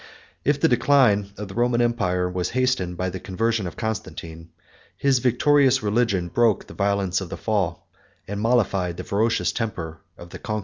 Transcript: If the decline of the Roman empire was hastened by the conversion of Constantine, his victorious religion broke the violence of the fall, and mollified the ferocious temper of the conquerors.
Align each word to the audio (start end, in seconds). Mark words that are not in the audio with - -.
If 0.43 0.59
the 0.59 0.67
decline 0.67 1.29
of 1.37 1.47
the 1.47 1.53
Roman 1.53 1.79
empire 1.79 2.27
was 2.27 2.49
hastened 2.57 2.97
by 2.97 3.11
the 3.11 3.19
conversion 3.19 3.67
of 3.67 3.77
Constantine, 3.77 4.49
his 4.97 5.19
victorious 5.19 5.83
religion 5.83 6.27
broke 6.29 6.65
the 6.65 6.73
violence 6.73 7.21
of 7.21 7.29
the 7.29 7.37
fall, 7.37 7.87
and 8.27 8.39
mollified 8.41 8.97
the 8.97 9.03
ferocious 9.03 9.51
temper 9.51 10.01
of 10.17 10.31
the 10.31 10.39
conquerors. 10.39 10.59